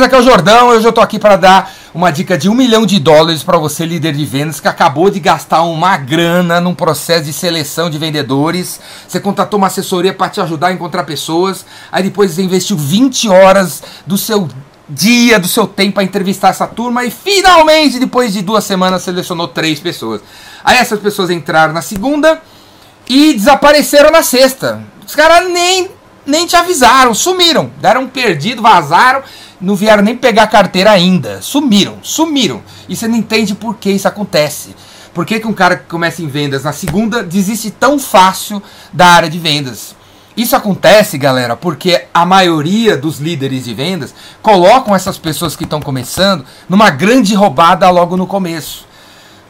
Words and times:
beleza? 0.00 0.06
Aqui 0.06 0.14
é 0.14 0.18
o 0.18 0.22
Jordão. 0.22 0.68
Hoje 0.68 0.86
eu 0.86 0.92
tô 0.92 1.00
aqui 1.00 1.18
para 1.18 1.36
dar 1.36 1.72
uma 1.92 2.10
dica 2.10 2.38
de 2.38 2.48
um 2.48 2.54
milhão 2.54 2.86
de 2.86 2.98
dólares 2.98 3.42
para 3.42 3.58
você, 3.58 3.84
líder 3.84 4.14
de 4.14 4.24
vendas, 4.24 4.60
que 4.60 4.68
acabou 4.68 5.10
de 5.10 5.20
gastar 5.20 5.62
uma 5.62 5.96
grana 5.96 6.60
num 6.60 6.74
processo 6.74 7.24
de 7.24 7.32
seleção 7.32 7.90
de 7.90 7.98
vendedores. 7.98 8.80
Você 9.06 9.20
contratou 9.20 9.58
uma 9.58 9.66
assessoria 9.66 10.14
para 10.14 10.28
te 10.30 10.40
ajudar 10.40 10.68
a 10.68 10.72
encontrar 10.72 11.04
pessoas. 11.04 11.66
Aí 11.92 12.02
depois 12.02 12.32
você 12.32 12.42
investiu 12.42 12.76
20 12.76 13.28
horas 13.28 13.82
do 14.06 14.16
seu 14.16 14.48
dia, 14.88 15.38
do 15.38 15.48
seu 15.48 15.66
tempo 15.66 15.94
para 15.94 16.04
entrevistar 16.04 16.48
essa 16.48 16.66
turma. 16.66 17.04
E 17.04 17.10
finalmente, 17.10 17.98
depois 17.98 18.32
de 18.32 18.42
duas 18.42 18.64
semanas, 18.64 19.02
selecionou 19.02 19.48
três 19.48 19.80
pessoas. 19.80 20.22
Aí 20.64 20.78
essas 20.78 21.00
pessoas 21.00 21.30
entraram 21.30 21.72
na 21.72 21.82
segunda 21.82 22.40
e 23.08 23.34
desapareceram 23.34 24.10
na 24.10 24.22
sexta. 24.22 24.82
Os 25.06 25.14
caras 25.14 25.50
nem 25.50 25.90
nem 26.26 26.46
te 26.46 26.54
avisaram, 26.54 27.14
sumiram, 27.14 27.70
deram 27.80 28.02
um 28.02 28.08
perdido, 28.08 28.62
vazaram, 28.62 29.22
não 29.60 29.76
vieram 29.76 30.02
nem 30.02 30.16
pegar 30.16 30.46
carteira 30.46 30.90
ainda, 30.90 31.42
sumiram, 31.42 31.98
sumiram. 32.02 32.62
E 32.88 32.96
você 32.96 33.06
não 33.06 33.16
entende 33.16 33.54
por 33.54 33.76
que 33.76 33.90
isso 33.90 34.08
acontece. 34.08 34.74
Por 35.12 35.26
que, 35.26 35.40
que 35.40 35.46
um 35.46 35.52
cara 35.52 35.76
que 35.76 35.84
começa 35.84 36.22
em 36.22 36.28
vendas 36.28 36.64
na 36.64 36.72
segunda 36.72 37.22
desiste 37.22 37.70
tão 37.70 37.98
fácil 37.98 38.62
da 38.92 39.06
área 39.06 39.28
de 39.28 39.38
vendas? 39.38 39.94
Isso 40.36 40.54
acontece, 40.54 41.18
galera, 41.18 41.56
porque 41.56 42.06
a 42.14 42.24
maioria 42.24 42.96
dos 42.96 43.18
líderes 43.18 43.64
de 43.64 43.74
vendas 43.74 44.14
colocam 44.40 44.94
essas 44.94 45.18
pessoas 45.18 45.56
que 45.56 45.64
estão 45.64 45.80
começando 45.82 46.44
numa 46.68 46.88
grande 46.88 47.34
roubada 47.34 47.90
logo 47.90 48.16
no 48.16 48.26
começo. 48.26 48.86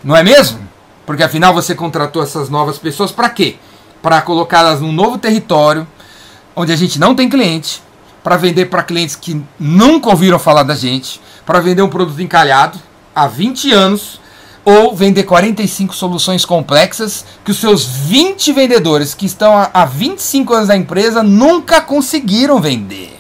Não 0.03 0.17
é 0.17 0.23
mesmo? 0.23 0.59
Porque 1.05 1.23
afinal 1.23 1.53
você 1.53 1.75
contratou 1.75 2.23
essas 2.23 2.49
novas 2.49 2.79
pessoas 2.79 3.13
para 3.13 3.29
quê? 3.29 3.57
Para 4.03 4.23
colocá-las 4.23 4.81
num 4.81 4.93
novo 4.93 5.19
território, 5.19 5.87
onde 6.57 6.73
a 6.73 6.77
gente 6.77 6.99
não 6.99 7.15
tem 7.15 7.29
cliente, 7.29 7.83
para 8.23 8.37
vender 8.37 8.67
para 8.67 8.83
clientes 8.83 9.17
que 9.17 9.43
nunca 9.59 10.09
ouviram 10.11 10.39
falar 10.39 10.63
da 10.63 10.75
gente, 10.75 11.21
para 11.47 11.61
vender 11.61 11.83
um 11.83 11.89
produto 11.89 12.21
encalhado 12.21 12.79
há 13.15 13.27
20 13.27 13.73
anos, 13.73 14.21
ou 14.65 14.95
vender 14.95 15.25
45 15.25 15.95
soluções 15.95 16.45
complexas 16.45 17.25
que 17.45 17.51
os 17.51 17.59
seus 17.59 17.85
20 17.85 18.53
vendedores 18.53 19.15
que 19.15 19.27
estão 19.27 19.53
há 19.73 19.85
25 19.85 20.53
anos 20.53 20.69
na 20.69 20.77
empresa 20.77 21.23
nunca 21.23 21.81
conseguiram 21.81 22.61
vender. 22.61 23.19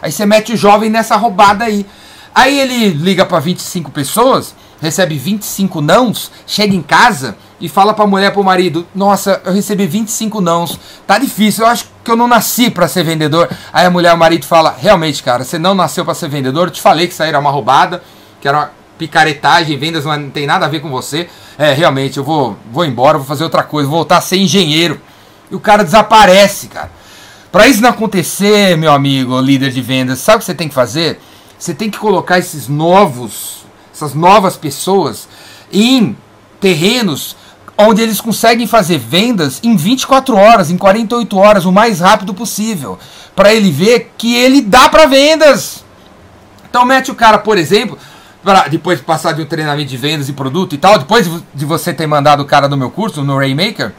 Aí 0.00 0.12
você 0.12 0.26
mete 0.26 0.52
o 0.52 0.56
jovem 0.56 0.90
nessa 0.90 1.16
roubada 1.16 1.64
aí. 1.64 1.86
Aí 2.34 2.58
ele 2.58 2.90
liga 2.90 3.24
para 3.24 3.38
25 3.38 3.90
pessoas, 3.90 4.54
recebe 4.80 5.16
25 5.16 5.80
nãos, 5.80 6.30
chega 6.46 6.74
em 6.74 6.82
casa 6.82 7.36
e 7.62 7.68
fala 7.68 7.94
para 7.94 8.04
a 8.04 8.08
mulher, 8.08 8.32
para 8.32 8.40
o 8.40 8.44
marido: 8.44 8.84
Nossa, 8.92 9.40
eu 9.44 9.52
recebi 9.52 9.86
25 9.86 10.40
nãos, 10.40 10.78
tá 11.06 11.16
difícil, 11.16 11.64
eu 11.64 11.70
acho 11.70 11.86
que 12.02 12.10
eu 12.10 12.16
não 12.16 12.26
nasci 12.26 12.68
para 12.68 12.88
ser 12.88 13.04
vendedor. 13.04 13.48
Aí 13.72 13.86
a 13.86 13.90
mulher, 13.90 14.12
o 14.12 14.18
marido 14.18 14.44
fala: 14.44 14.74
Realmente, 14.76 15.22
cara, 15.22 15.44
você 15.44 15.60
não 15.60 15.72
nasceu 15.72 16.04
para 16.04 16.12
ser 16.12 16.28
vendedor. 16.28 16.66
Eu 16.66 16.72
te 16.72 16.82
falei 16.82 17.06
que 17.06 17.12
isso 17.12 17.22
aí 17.22 17.28
era 17.28 17.38
uma 17.38 17.52
roubada, 17.52 18.02
que 18.40 18.48
era 18.48 18.58
uma 18.58 18.70
picaretagem, 18.98 19.78
vendas 19.78 20.04
não 20.04 20.28
tem 20.28 20.44
nada 20.44 20.66
a 20.66 20.68
ver 20.68 20.80
com 20.80 20.90
você. 20.90 21.28
É, 21.56 21.72
realmente, 21.72 22.18
eu 22.18 22.24
vou, 22.24 22.58
vou 22.72 22.84
embora, 22.84 23.16
vou 23.16 23.26
fazer 23.26 23.44
outra 23.44 23.62
coisa, 23.62 23.88
vou 23.88 23.98
voltar 23.98 24.18
a 24.18 24.20
ser 24.20 24.38
engenheiro. 24.38 25.00
E 25.48 25.54
o 25.54 25.60
cara 25.60 25.84
desaparece, 25.84 26.66
cara. 26.66 26.90
Para 27.52 27.68
isso 27.68 27.80
não 27.80 27.90
acontecer, 27.90 28.76
meu 28.76 28.90
amigo, 28.90 29.40
líder 29.40 29.70
de 29.70 29.82
vendas, 29.82 30.18
sabe 30.18 30.36
o 30.36 30.38
que 30.40 30.46
você 30.46 30.54
tem 30.54 30.68
que 30.68 30.74
fazer? 30.74 31.20
Você 31.56 31.72
tem 31.72 31.90
que 31.90 31.98
colocar 31.98 32.38
esses 32.38 32.66
novos, 32.66 33.64
essas 33.94 34.14
novas 34.14 34.56
pessoas 34.56 35.28
em 35.70 36.16
terrenos 36.58 37.36
onde 37.76 38.02
eles 38.02 38.20
conseguem 38.20 38.66
fazer 38.66 38.98
vendas 38.98 39.60
em 39.62 39.76
24 39.76 40.36
horas, 40.36 40.70
em 40.70 40.76
48 40.76 41.38
horas, 41.38 41.64
o 41.64 41.72
mais 41.72 42.00
rápido 42.00 42.34
possível, 42.34 42.98
para 43.34 43.52
ele 43.52 43.70
ver 43.70 44.12
que 44.16 44.34
ele 44.34 44.60
dá 44.60 44.88
para 44.88 45.06
vendas. 45.06 45.84
Então 46.68 46.84
mete 46.84 47.10
o 47.10 47.14
cara, 47.14 47.38
por 47.38 47.58
exemplo, 47.58 47.98
pra, 48.42 48.68
depois 48.68 48.98
de 48.98 49.04
passar 49.04 49.32
de 49.32 49.42
um 49.42 49.46
treinamento 49.46 49.88
de 49.88 49.96
vendas 49.96 50.28
e 50.28 50.32
produto 50.32 50.74
e 50.74 50.78
tal, 50.78 50.98
depois 50.98 51.28
de 51.54 51.64
você 51.64 51.92
ter 51.92 52.06
mandado 52.06 52.42
o 52.42 52.46
cara 52.46 52.68
no 52.68 52.76
meu 52.76 52.90
curso, 52.90 53.22
no 53.22 53.36
Rainmaker, 53.36 53.92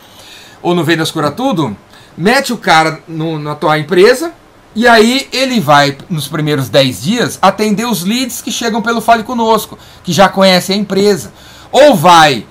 ou 0.62 0.74
no 0.74 0.84
Vendas 0.84 1.12
Cura 1.12 1.32
Tudo, 1.32 1.76
mete 2.18 2.54
o 2.54 2.58
cara 2.58 3.00
no, 3.08 3.38
na 3.38 3.56
tua 3.56 3.78
empresa, 3.78 4.32
e 4.76 4.88
aí 4.88 5.28
ele 5.32 5.60
vai, 5.60 5.98
nos 6.10 6.28
primeiros 6.28 6.68
10 6.68 7.04
dias, 7.04 7.40
atender 7.42 7.86
os 7.86 8.04
leads 8.04 8.42
que 8.42 8.52
chegam 8.52 8.82
pelo 8.82 9.02
Fale 9.02 9.24
Conosco, 9.24 9.78
que 10.04 10.12
já 10.12 10.28
conhecem 10.28 10.78
a 10.78 10.80
empresa. 10.80 11.32
Ou 11.72 11.96
vai 11.96 12.46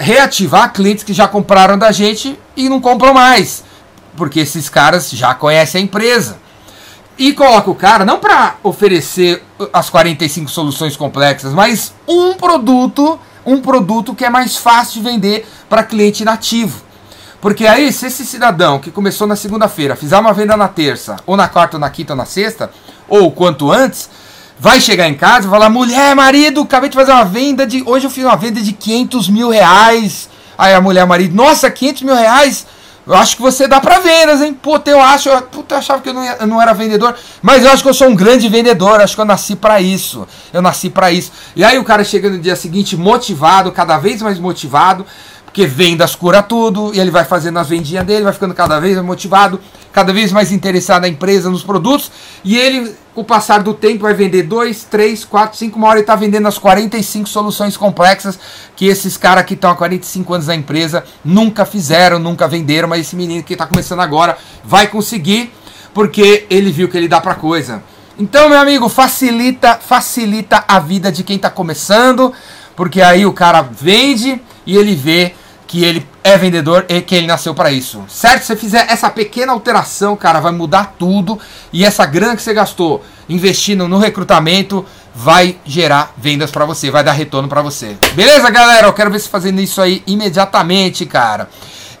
reativar 0.00 0.72
clientes 0.72 1.04
que 1.04 1.12
já 1.12 1.28
compraram 1.28 1.76
da 1.78 1.92
gente 1.92 2.38
e 2.56 2.70
não 2.70 2.80
compram 2.80 3.12
mais. 3.12 3.62
Porque 4.16 4.40
esses 4.40 4.68
caras 4.70 5.10
já 5.10 5.34
conhecem 5.34 5.82
a 5.82 5.84
empresa. 5.84 6.38
E 7.18 7.34
coloca 7.34 7.70
o 7.70 7.74
cara 7.74 8.02
não 8.02 8.18
para 8.18 8.56
oferecer 8.62 9.44
as 9.74 9.90
45 9.90 10.50
soluções 10.50 10.96
complexas, 10.96 11.52
mas 11.52 11.92
um 12.08 12.32
produto, 12.32 13.20
um 13.44 13.60
produto 13.60 14.14
que 14.14 14.24
é 14.24 14.30
mais 14.30 14.56
fácil 14.56 15.02
de 15.02 15.10
vender 15.10 15.46
para 15.68 15.82
cliente 15.82 16.24
nativo. 16.24 16.82
Porque 17.38 17.66
aí, 17.66 17.92
se 17.92 18.06
esse 18.06 18.24
cidadão 18.24 18.78
que 18.78 18.90
começou 18.90 19.26
na 19.26 19.36
segunda-feira 19.36 19.96
fizer 19.96 20.18
uma 20.18 20.32
venda 20.32 20.56
na 20.56 20.68
terça, 20.68 21.16
ou 21.26 21.36
na 21.36 21.46
quarta, 21.46 21.76
ou 21.76 21.80
na 21.80 21.90
quinta, 21.90 22.14
ou 22.14 22.16
na 22.16 22.24
sexta, 22.24 22.70
ou 23.06 23.30
quanto 23.32 23.70
antes, 23.70 24.08
vai 24.60 24.78
chegar 24.80 25.08
em 25.08 25.14
casa 25.14 25.48
e 25.48 25.50
falar: 25.50 25.70
mulher, 25.70 26.14
marido, 26.14 26.60
acabei 26.60 26.90
de 26.90 26.94
fazer 26.94 27.12
uma 27.12 27.24
venda 27.24 27.66
de. 27.66 27.82
Hoje 27.84 28.06
eu 28.06 28.10
fiz 28.10 28.24
uma 28.24 28.36
venda 28.36 28.60
de 28.60 28.72
500 28.72 29.28
mil 29.28 29.48
reais. 29.48 30.28
Aí 30.56 30.74
a 30.74 30.80
mulher, 30.80 31.06
marido, 31.06 31.34
nossa, 31.34 31.70
500 31.70 32.02
mil 32.02 32.14
reais? 32.14 32.66
Eu 33.06 33.14
acho 33.14 33.34
que 33.34 33.42
você 33.42 33.66
dá 33.66 33.80
para 33.80 33.98
vendas, 33.98 34.42
hein? 34.42 34.52
Puta, 34.52 34.90
eu 34.90 35.00
acho. 35.00 35.30
Puta, 35.50 35.74
eu 35.74 35.78
achava 35.78 36.02
que 36.02 36.10
eu 36.10 36.14
não, 36.14 36.22
ia, 36.22 36.36
eu 36.38 36.46
não 36.46 36.60
era 36.60 36.74
vendedor. 36.74 37.16
Mas 37.40 37.64
eu 37.64 37.70
acho 37.70 37.82
que 37.82 37.88
eu 37.88 37.94
sou 37.94 38.08
um 38.08 38.14
grande 38.14 38.46
vendedor. 38.48 39.00
Acho 39.00 39.14
que 39.14 39.20
eu 39.20 39.24
nasci 39.24 39.56
para 39.56 39.80
isso. 39.80 40.28
Eu 40.52 40.60
nasci 40.60 40.90
para 40.90 41.10
isso. 41.10 41.32
E 41.56 41.64
aí 41.64 41.78
o 41.78 41.82
cara 41.82 42.04
chega 42.04 42.28
no 42.28 42.38
dia 42.38 42.54
seguinte 42.54 42.96
motivado, 42.96 43.72
cada 43.72 43.96
vez 43.96 44.20
mais 44.20 44.38
motivado. 44.38 45.06
Porque 45.50 45.66
vendas 45.66 46.14
cura 46.14 46.44
tudo, 46.44 46.94
e 46.94 47.00
ele 47.00 47.10
vai 47.10 47.24
fazendo 47.24 47.58
as 47.58 47.68
vendinhas 47.68 48.06
dele, 48.06 48.22
vai 48.22 48.32
ficando 48.32 48.54
cada 48.54 48.78
vez 48.78 48.94
mais 48.94 49.04
motivado, 49.04 49.60
cada 49.92 50.12
vez 50.12 50.30
mais 50.30 50.52
interessado 50.52 51.02
na 51.02 51.08
empresa, 51.08 51.50
nos 51.50 51.64
produtos, 51.64 52.12
e 52.44 52.56
ele, 52.56 52.94
com 53.12 53.22
o 53.22 53.24
passar 53.24 53.60
do 53.60 53.74
tempo, 53.74 54.02
vai 54.02 54.14
vender 54.14 54.44
2, 54.44 54.84
3, 54.84 55.24
4, 55.24 55.58
5, 55.58 55.76
uma 55.76 55.88
hora 55.88 55.98
ele 55.98 56.04
está 56.04 56.14
vendendo 56.14 56.46
as 56.46 56.56
45 56.56 57.28
soluções 57.28 57.76
complexas 57.76 58.38
que 58.76 58.86
esses 58.86 59.16
caras 59.16 59.44
que 59.44 59.54
estão 59.54 59.72
há 59.72 59.74
45 59.74 60.34
anos 60.34 60.46
na 60.46 60.54
empresa 60.54 61.02
nunca 61.24 61.64
fizeram, 61.64 62.20
nunca 62.20 62.46
venderam, 62.46 62.88
mas 62.88 63.00
esse 63.00 63.16
menino 63.16 63.42
que 63.42 63.54
está 63.54 63.66
começando 63.66 64.00
agora 64.00 64.38
vai 64.64 64.86
conseguir, 64.86 65.52
porque 65.92 66.46
ele 66.48 66.70
viu 66.70 66.88
que 66.88 66.96
ele 66.96 67.08
dá 67.08 67.20
para 67.20 67.34
coisa. 67.34 67.82
Então, 68.16 68.48
meu 68.48 68.58
amigo, 68.58 68.88
facilita, 68.88 69.80
facilita 69.82 70.62
a 70.68 70.78
vida 70.78 71.10
de 71.10 71.24
quem 71.24 71.34
está 71.34 71.50
começando, 71.50 72.32
porque 72.76 73.02
aí 73.02 73.26
o 73.26 73.32
cara 73.32 73.62
vende 73.62 74.40
e 74.64 74.76
ele 74.76 74.94
vê 74.94 75.34
que 75.70 75.84
ele 75.84 76.04
é 76.24 76.36
vendedor 76.36 76.84
e 76.88 77.00
que 77.00 77.14
ele 77.14 77.28
nasceu 77.28 77.54
para 77.54 77.70
isso. 77.70 78.02
Certo? 78.08 78.40
Se 78.40 78.48
você 78.48 78.56
fizer 78.56 78.86
essa 78.90 79.08
pequena 79.08 79.52
alteração, 79.52 80.16
cara, 80.16 80.40
vai 80.40 80.50
mudar 80.50 80.96
tudo 80.98 81.38
e 81.72 81.84
essa 81.84 82.04
grana 82.04 82.34
que 82.34 82.42
você 82.42 82.52
gastou 82.52 83.04
investindo 83.28 83.86
no 83.86 83.96
recrutamento 83.96 84.84
vai 85.14 85.58
gerar 85.64 86.12
vendas 86.18 86.50
para 86.50 86.64
você, 86.64 86.90
vai 86.90 87.04
dar 87.04 87.12
retorno 87.12 87.48
para 87.48 87.62
você. 87.62 87.96
Beleza, 88.14 88.50
galera? 88.50 88.88
Eu 88.88 88.92
quero 88.92 89.12
ver 89.12 89.20
você 89.20 89.28
fazendo 89.28 89.60
isso 89.60 89.80
aí 89.80 90.02
imediatamente, 90.08 91.06
cara. 91.06 91.48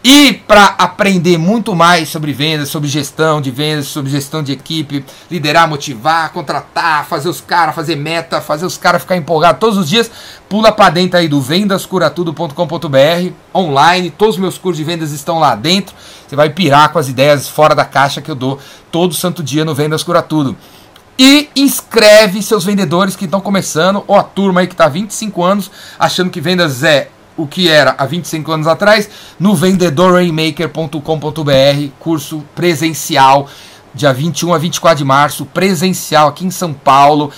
E 0.02 0.32
para 0.32 0.64
aprender 0.78 1.36
muito 1.36 1.74
mais 1.74 2.08
sobre 2.08 2.32
vendas, 2.32 2.70
sobre 2.70 2.88
gestão 2.88 3.38
de 3.38 3.50
vendas, 3.50 3.86
sobre 3.86 4.10
gestão 4.10 4.42
de 4.42 4.50
equipe, 4.50 5.04
liderar, 5.30 5.68
motivar, 5.68 6.32
contratar, 6.32 7.04
fazer 7.04 7.28
os 7.28 7.42
caras 7.42 7.74
fazer 7.74 7.96
meta, 7.96 8.40
fazer 8.40 8.64
os 8.64 8.78
caras 8.78 9.02
ficar 9.02 9.18
empolgados 9.18 9.60
todos 9.60 9.76
os 9.76 9.86
dias, 9.86 10.10
pula 10.48 10.72
para 10.72 10.88
dentro 10.88 11.18
aí 11.18 11.28
do 11.28 11.38
vendascuratudo.com.br, 11.38 13.32
online, 13.54 14.10
todos 14.10 14.36
os 14.36 14.40
meus 14.40 14.56
cursos 14.56 14.78
de 14.78 14.84
vendas 14.84 15.12
estão 15.12 15.38
lá 15.38 15.54
dentro. 15.54 15.94
Você 16.26 16.34
vai 16.34 16.48
pirar 16.48 16.90
com 16.90 16.98
as 16.98 17.08
ideias 17.08 17.46
fora 17.46 17.74
da 17.74 17.84
caixa 17.84 18.22
que 18.22 18.30
eu 18.30 18.34
dou 18.34 18.58
todo 18.90 19.14
santo 19.14 19.42
dia 19.42 19.66
no 19.66 19.74
Vendas 19.74 20.02
Cura 20.02 20.22
Tudo. 20.22 20.56
E 21.18 21.50
inscreve 21.54 22.42
seus 22.42 22.64
vendedores 22.64 23.16
que 23.16 23.26
estão 23.26 23.42
começando, 23.42 24.02
ou 24.06 24.16
a 24.16 24.22
turma 24.22 24.60
aí 24.60 24.66
que 24.66 24.72
está 24.72 24.86
há 24.86 24.88
25 24.88 25.44
anos 25.44 25.70
achando 25.98 26.30
que 26.30 26.40
vendas 26.40 26.82
é 26.82 27.10
o 27.36 27.46
que 27.46 27.68
era 27.68 27.94
há 27.96 28.04
25 28.04 28.50
anos 28.52 28.66
atrás 28.66 29.08
no 29.38 29.54
vendedorrainmaker.com.br, 29.54 31.88
curso 31.98 32.44
presencial, 32.54 33.48
dia 33.94 34.12
21 34.12 34.54
a 34.54 34.58
24 34.58 34.98
de 34.98 35.04
março, 35.04 35.46
presencial 35.46 36.28
aqui 36.28 36.44
em 36.44 36.50
São 36.50 36.72
Paulo. 36.72 37.32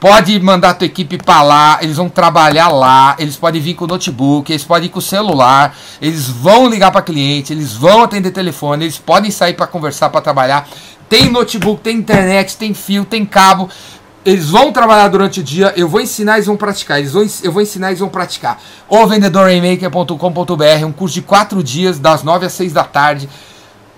Pode 0.00 0.38
mandar 0.38 0.70
a 0.70 0.74
tua 0.74 0.86
equipe 0.86 1.18
para 1.18 1.42
lá, 1.42 1.78
eles 1.82 1.96
vão 1.96 2.08
trabalhar 2.08 2.68
lá, 2.68 3.16
eles 3.18 3.36
podem 3.36 3.60
vir 3.60 3.74
com 3.74 3.84
o 3.84 3.88
notebook, 3.88 4.52
eles 4.52 4.62
podem 4.62 4.86
ir 4.86 4.90
com 4.90 5.00
o 5.00 5.02
celular, 5.02 5.76
eles 6.00 6.28
vão 6.28 6.68
ligar 6.68 6.92
para 6.92 7.02
cliente, 7.02 7.52
eles 7.52 7.74
vão 7.74 8.04
atender 8.04 8.30
telefone, 8.30 8.84
eles 8.84 8.96
podem 8.96 9.32
sair 9.32 9.54
para 9.54 9.66
conversar, 9.66 10.08
para 10.10 10.20
trabalhar. 10.20 10.68
Tem 11.08 11.28
notebook, 11.28 11.82
tem 11.82 11.96
internet, 11.96 12.56
tem 12.56 12.72
fio, 12.74 13.04
tem 13.04 13.26
cabo. 13.26 13.68
Eles 14.24 14.50
vão 14.50 14.72
trabalhar 14.72 15.08
durante 15.08 15.40
o 15.40 15.42
dia, 15.42 15.72
eu 15.76 15.88
vou 15.88 16.00
ensinar, 16.00 16.34
eles 16.34 16.46
vão 16.46 16.56
praticar. 16.56 16.98
Eles 16.98 17.12
vão, 17.12 17.26
eu 17.42 17.52
vou 17.52 17.62
ensinar, 17.62 17.88
eles 17.88 18.00
vão 18.00 18.08
praticar. 18.08 18.60
O 18.88 19.06
vendedorrainmaker.com.br, 19.06 20.84
um 20.86 20.92
curso 20.92 21.14
de 21.14 21.22
4 21.22 21.62
dias, 21.62 21.98
das 21.98 22.22
9 22.22 22.46
às 22.46 22.52
6 22.52 22.72
da 22.72 22.84
tarde, 22.84 23.28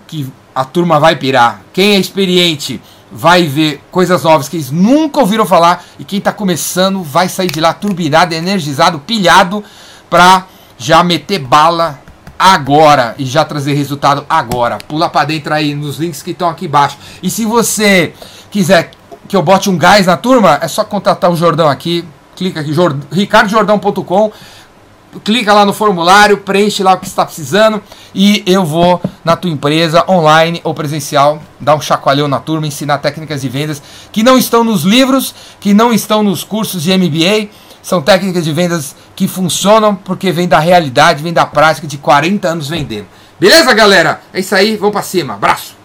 que 0.06 0.30
a 0.54 0.64
turma 0.64 1.00
vai 1.00 1.16
pirar. 1.16 1.62
Quem 1.72 1.94
é 1.94 1.98
experiente 1.98 2.80
vai 3.10 3.44
ver 3.44 3.82
coisas 3.90 4.22
novas 4.22 4.48
que 4.48 4.56
eles 4.56 4.70
nunca 4.70 5.20
ouviram 5.20 5.44
falar 5.44 5.84
e 5.98 6.04
quem 6.04 6.18
está 6.18 6.32
começando 6.32 7.02
vai 7.02 7.28
sair 7.28 7.50
de 7.50 7.60
lá 7.60 7.72
turbinado, 7.72 8.34
energizado, 8.34 9.00
pilhado 9.00 9.64
para 10.08 10.46
já 10.78 11.02
meter 11.02 11.40
bala 11.40 12.00
agora 12.38 13.14
e 13.18 13.24
já 13.24 13.44
trazer 13.44 13.74
resultado 13.74 14.24
agora. 14.28 14.78
Pula 14.78 15.08
para 15.08 15.26
dentro 15.26 15.52
aí 15.52 15.74
nos 15.74 15.98
links 15.98 16.22
que 16.22 16.30
estão 16.30 16.48
aqui 16.48 16.66
embaixo. 16.66 16.96
E 17.22 17.28
se 17.28 17.44
você 17.44 18.14
quiser 18.50 18.92
que 19.30 19.36
eu 19.36 19.42
bote 19.42 19.70
um 19.70 19.78
gás 19.78 20.06
na 20.06 20.16
turma, 20.16 20.58
é 20.60 20.66
só 20.66 20.82
contatar 20.82 21.30
o 21.30 21.36
Jordão 21.36 21.68
aqui. 21.68 22.04
Clica 22.34 22.58
aqui, 22.58 22.72
ricardojordão.com 23.12 24.32
clica 25.24 25.52
lá 25.52 25.64
no 25.64 25.72
formulário, 25.72 26.38
preenche 26.38 26.82
lá 26.82 26.94
o 26.94 26.98
que 26.98 27.06
está 27.06 27.24
precisando 27.24 27.80
e 28.12 28.42
eu 28.44 28.64
vou 28.64 29.00
na 29.24 29.36
tua 29.36 29.50
empresa, 29.50 30.04
online 30.08 30.60
ou 30.64 30.74
presencial, 30.74 31.40
dar 31.60 31.76
um 31.76 31.80
chacoalhão 31.80 32.26
na 32.26 32.40
turma, 32.40 32.66
ensinar 32.66 32.98
técnicas 32.98 33.42
de 33.42 33.48
vendas 33.48 33.80
que 34.10 34.24
não 34.24 34.36
estão 34.36 34.64
nos 34.64 34.82
livros, 34.82 35.32
que 35.60 35.72
não 35.72 35.92
estão 35.92 36.24
nos 36.24 36.42
cursos 36.42 36.82
de 36.82 36.96
MBA, 36.96 37.50
são 37.82 38.02
técnicas 38.02 38.44
de 38.44 38.52
vendas 38.52 38.96
que 39.14 39.28
funcionam 39.28 39.94
porque 39.94 40.32
vem 40.32 40.48
da 40.48 40.58
realidade, 40.58 41.22
vem 41.22 41.32
da 41.32 41.46
prática 41.46 41.86
de 41.86 41.98
40 41.98 42.48
anos 42.48 42.68
vendendo. 42.68 43.06
Beleza, 43.38 43.72
galera? 43.74 44.20
É 44.32 44.40
isso 44.40 44.54
aí, 44.56 44.76
vamos 44.76 44.92
para 44.92 45.02
cima. 45.02 45.34
Abraço. 45.34 45.79